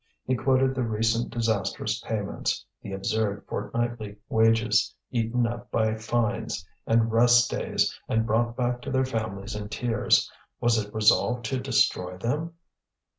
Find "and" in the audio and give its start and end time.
6.87-7.11, 8.09-8.25